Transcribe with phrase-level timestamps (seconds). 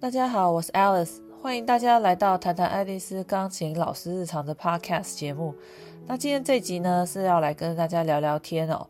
[0.00, 5.52] 大家好，我是 Alice，欢迎大家来到谈谈爱丽丝钢琴老师日常的 Podcast 节目。
[6.06, 8.86] 那今天这集呢是要来跟大家聊聊天哦。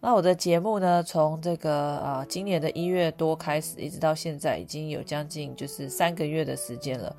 [0.00, 7.14] 那我的节目呢，从这个啊、今年的一月多开始，一直到现在已经有将近就是三个月的时间了。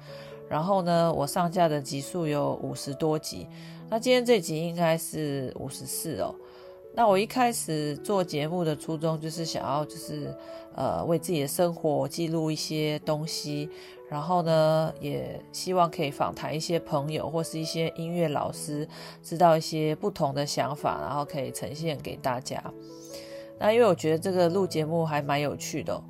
[0.49, 3.47] 然后呢，我上架的集数有五十多集。
[3.89, 6.35] 那今天这集应该是五十四哦。
[6.97, 10.35] 那我一开始做节目的初衷就是想要，就是
[10.73, 13.69] 呃为自己的生活记录一些东西，
[14.09, 18.87] 然后呢，也希望可以访谈一些朋友或是一些音乐老师，
[19.21, 22.63] 知道一些不同的想法，然后可以呈现给大家。
[23.59, 26.03] 那因为我觉得这个录节目还蛮有趣的，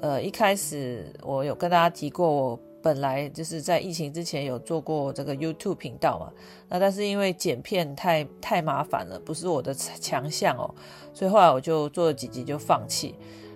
[0.00, 2.58] 呃，一开始我有跟大家提过我。
[2.82, 6.32] 本来就是在疫情之前有做过这个 YouTube 频道嘛，
[6.68, 10.74] 那但是因为剪片太太麻烦了，不是我的强项哦，
[11.14, 13.14] 所以后来我就做了几集就放弃。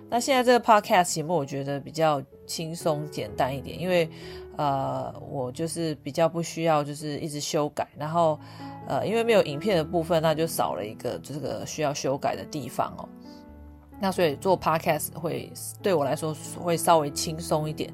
[0.09, 4.09] 那现在这个 Podcast 节目我觉得比较轻松简单一点，因为
[4.55, 8.39] 呃我就是比较不需要就是一直修改，然后
[8.87, 13.09] 呃因为没有影片的部分，那就少了一个这个需要修改的地方哦。
[13.99, 15.51] 那所以做 Podcast 会
[15.81, 17.91] 对我来说会稍微轻松一点。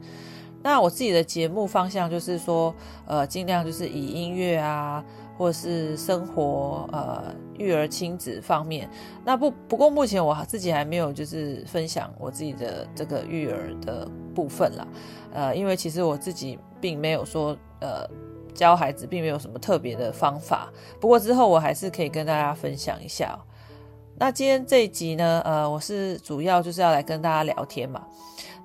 [0.64, 2.74] 那我自己的节目方向就是说，
[3.06, 5.04] 呃，尽量就是以音乐啊，
[5.38, 8.90] 或是生活、呃，育儿亲子方面。
[9.26, 14.88] 那不不过目前我自己还没有就是分享我自己的这个育儿的部分啦，
[15.34, 18.10] 呃，因为其实我自己并没有说，呃，
[18.54, 20.72] 教孩子并没有什么特别的方法。
[21.00, 23.38] 不过之后我还是可以跟大家分享一下。
[24.16, 28.06] 那今天这一集呢，呃，我是主要就是要来跟大家聊天嘛。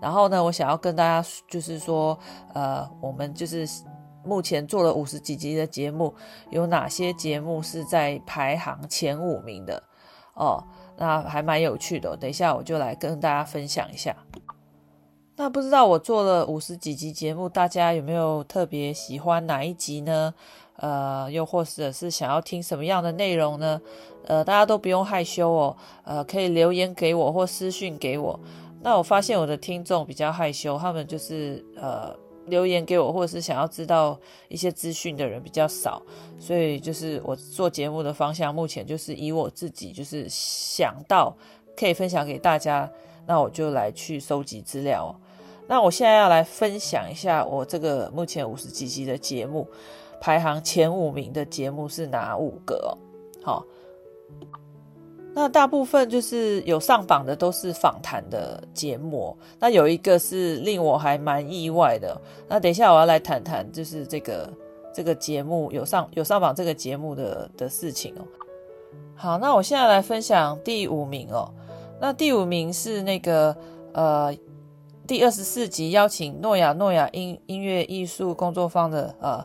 [0.01, 2.17] 然后呢，我想要跟大家就是说，
[2.55, 3.67] 呃，我们就是
[4.25, 6.15] 目前做了五十几集的节目，
[6.51, 9.83] 有哪些节目是在排行前五名的
[10.35, 10.63] 哦？
[10.97, 12.17] 那还蛮有趣的。
[12.17, 14.15] 等一下我就来跟大家分享一下。
[15.35, 20.35] 那不知道我做了五十几集节目，大家有没有特别喜欢哪一集呢？
[20.78, 23.80] 呃，又或者是想要听什么样的内容呢？
[24.27, 28.39] 呃，大家都不用害羞哦，呃，可以留言给我或私讯给我。
[28.80, 32.14] 那我发现我的听众比较害羞，他们就是呃
[32.46, 34.18] 留言给我，或者是想要知道
[34.48, 36.00] 一些资讯的人比较少，
[36.39, 41.36] 所以就是我做节目的方向，目前就是以我自己就是想到
[41.77, 42.89] 可以分享给大家，
[43.27, 45.14] 那我就来去收集资料。
[45.66, 49.68] 那我现在要来分享一下我这个目前五十几集的节目
[50.20, 52.96] 排行前五名的节目是哪五个？
[53.42, 53.64] 好。
[55.34, 62.20] 那大部分就是有上榜的都是访谈的节目，那有一个是令我还蛮意外的。
[62.48, 64.52] 那等一下我要来谈谈，就是这个
[64.92, 68.27] 这个节目有上有上榜这个节目的的事情哦。
[69.14, 71.48] 好，那我现在来分享第五名哦。
[72.01, 73.57] 那第五名是那个
[73.92, 74.34] 呃
[75.08, 79.42] 第二十四集邀请诺亚诺亚音音乐艺术工作坊的呃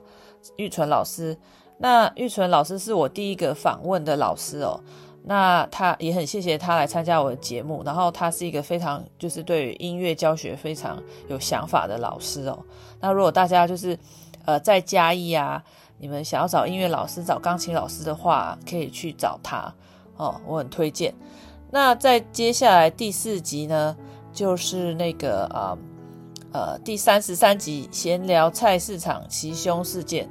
[0.57, 1.37] 玉纯老师。
[1.77, 4.77] 那玉纯老师是我第一个访问的老师哦。
[5.23, 12.59] 那他也很谢谢他来参加我的节目，然后他是一个非常就是对于音乐教学非常有想法的老师哦。
[12.99, 13.97] 那如果大家就是
[14.43, 15.63] 呃在嘉义啊，
[15.97, 19.73] 你们想要找音乐老师、找钢琴老师的话，可以去找他
[20.17, 21.15] 哦，我很推荐。
[21.71, 23.95] 那在接下来第四集呢，
[24.33, 25.77] 就是那个呃
[26.51, 30.27] 呃第三十三集闲聊菜市场袭胸事件。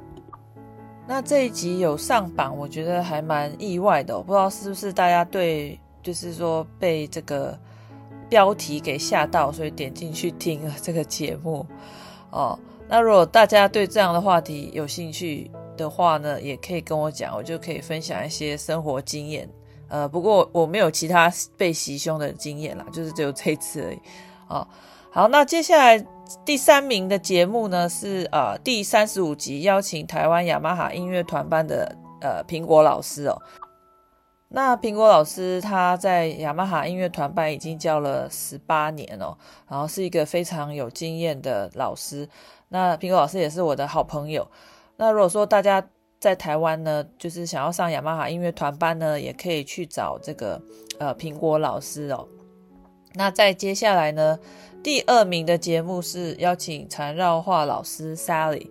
[1.07, 4.15] 那这一集有上榜，我觉得还蛮意外的。
[4.17, 7.57] 我不知道是不是大家对，就是说被这个
[8.29, 11.65] 标题给吓到，所以点进去听了这个节目
[12.31, 12.57] 哦。
[12.87, 19.49] 那如果大家对这样的话题有兴趣的话呢，也可以跟我讲，我就可以分享一些生活经验。
[19.93, 23.99] 呃，不过我没有其他被袭胸的经验啦，就是只有这一次而已。
[24.47, 24.67] 哦，
[25.11, 26.03] 好，那接下来。
[26.45, 33.37] 第三名的节目呢是呃第三十五集邀请台湾雅马哈音乐团班的呃苹果老师哦。
[34.47, 39.37] 那苹果老师他在雅马哈音乐团班已经教了十八年哦，
[39.67, 42.27] 然后是一个非常有经验的老师。
[42.69, 44.47] 那苹果老师也是我的好朋友。
[44.95, 45.85] 那如果说大家
[46.23, 50.61] 在台湾呢，就是想要上雅马哈音乐团班呢，也可以去找这个
[50.97, 52.25] 呃苹果老师哦。
[53.13, 54.39] 那在接下来呢，
[54.81, 58.69] 第二名的节目是邀请缠绕画老师 Sally，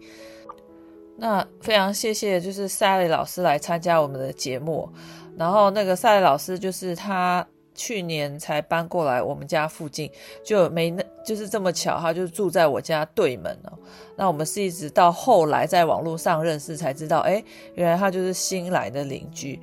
[1.18, 4.88] 那非常谢谢就是 Sally 老师来参加我们的节目，
[5.36, 10.10] 然后那个 Sally 老师就是他去年才搬过来我们家附近，
[10.44, 13.72] 就没那就是这么巧，他就住在我家对门哦。
[14.16, 17.42] 那我们是一直到后来在网络上认识才知道，哎，
[17.74, 19.58] 原来他就是新来的邻居。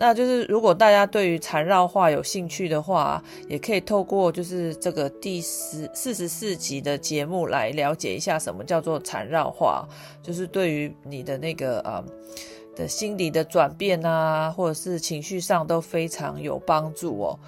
[0.00, 9.84] 那就是如果大家对于缠绕画有兴趣的话，也可以透过就是这个第十四十四集的节目来了解一下什么叫做缠绕画，
[10.22, 12.04] 就是对于你的那个呃
[12.78, 17.38] 的心理的转变啊，或者是情绪上都非常有帮助哦。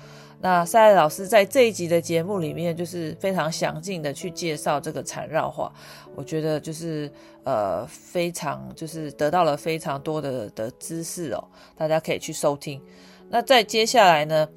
[0.43, 5.71] 那赛老师在这一集的节目里面，就是非常详尽的去介绍这个缠绕画，
[6.17, 7.13] 我觉得就是
[7.45, 11.45] 呃非常就是得到了非常多的的知识哦，
[11.77, 12.81] 大家可以去收听。
[13.29, 14.49] 那在接下来呢，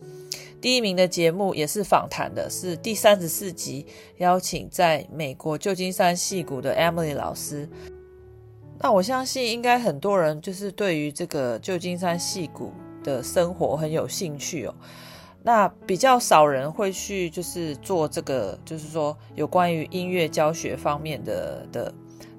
[0.59, 3.85] 第一名的节目也是访谈的，是第三十四集，
[4.17, 7.69] 邀请在美国旧金山矽谷的 Emily 老师。
[8.83, 14.75] 那我相信应该很多人就是对于这个旧金山戏谷的生活很有兴趣哦。
[15.41, 21.93] 那比较少人会去，就是做这个，就是说有关于音乐教学方面的的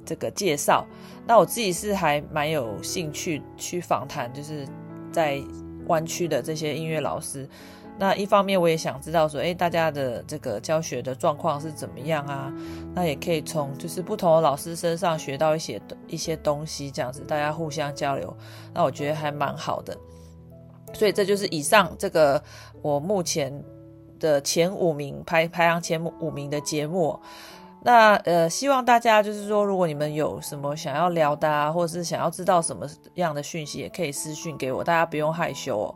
[0.05, 0.87] 这个介绍。
[1.27, 4.69] 那我自己是还蛮有兴趣去访谈，就是
[5.11, 5.41] 在
[5.87, 7.49] 湾区的这些音乐老师。
[7.97, 12.53] 那一方面我也想知道说，诶，大家的这个教学的状况是怎么样啊？
[12.93, 18.37] 那也可以从就是不同的老师身上学到一些一些东西，这样子大家互相交流。
[18.73, 19.97] 那我觉得还蛮好的。
[20.93, 22.43] 所以这就是以上这个
[22.83, 23.63] 我目前
[24.19, 27.19] 的前五名排排行前五名的节目。
[27.87, 32.87] 那呃，希望大家就是说，如果你们有什么想要聊的啊，或者是想要知道什么
[33.17, 35.95] 样的讯息，也可以私讯给我，大家不用害羞哦。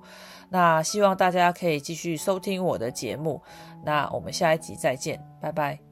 [0.51, 3.43] 那希望大家可以继续收听我的节目。
[3.85, 5.88] 那我们下一集再见，拜拜。